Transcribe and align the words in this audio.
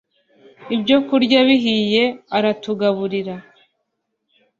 Ibyo 0.75 0.97
kurya 1.07 1.39
bihiye 1.47 2.03
aratugaburira 2.37 3.35